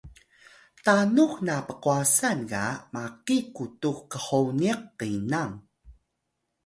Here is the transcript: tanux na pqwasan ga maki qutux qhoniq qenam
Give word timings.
tanux 0.83 1.33
na 1.47 1.55
pqwasan 1.67 2.39
ga 2.51 2.65
maki 2.93 3.37
qutux 3.55 3.99
qhoniq 4.23 4.81
qenam 4.99 5.51